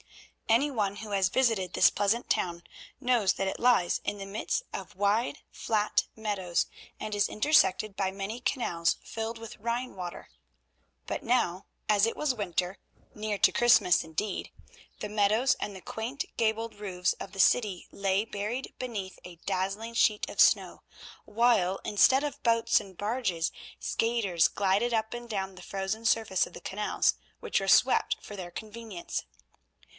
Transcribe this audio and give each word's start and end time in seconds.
Any 0.49 0.71
one 0.71 0.97
who 0.97 1.11
has 1.11 1.29
visited 1.29 1.73
this 1.73 1.91
pleasant 1.91 2.27
town 2.29 2.63
knows 2.99 3.33
that 3.33 3.47
it 3.47 3.59
lies 3.59 4.01
in 4.03 4.17
the 4.17 4.25
midst 4.25 4.63
of 4.73 4.95
wide, 4.97 5.37
flat 5.51 6.05
meadows, 6.15 6.65
and 6.99 7.13
is 7.15 7.29
intersected 7.29 7.95
by 7.95 8.11
many 8.11 8.41
canals 8.41 8.97
filled 9.03 9.37
with 9.37 9.57
Rhine 9.57 9.95
water. 9.95 10.29
But 11.05 11.23
now, 11.23 11.67
as 11.87 12.05
it 12.07 12.17
was 12.17 12.33
winter, 12.33 12.79
near 13.15 13.37
to 13.37 13.51
Christmas 13.53 14.03
indeed, 14.03 14.51
the 14.99 15.07
meadows 15.07 15.55
and 15.61 15.73
the 15.73 15.81
quaint 15.81 16.25
gabled 16.35 16.73
roofs 16.79 17.13
of 17.13 17.31
the 17.31 17.39
city 17.39 17.87
lay 17.91 18.25
buried 18.25 18.73
beneath 18.79 19.19
a 19.23 19.35
dazzling 19.45 19.93
sheet 19.93 20.27
of 20.29 20.41
snow, 20.41 20.81
while, 21.25 21.79
instead 21.85 22.23
of 22.25 22.41
boats 22.43 22.81
and 22.81 22.97
barges, 22.97 23.51
skaters 23.79 24.47
glided 24.49 24.93
up 24.93 25.13
and 25.13 25.29
down 25.29 25.53
the 25.55 25.61
frozen 25.61 26.03
surface 26.03 26.45
of 26.47 26.53
the 26.53 26.59
canals, 26.59 27.13
which 27.39 27.59
were 27.61 27.69
swept 27.69 28.17
for 28.19 28.35
their 28.35 28.51
convenience. 28.51 29.23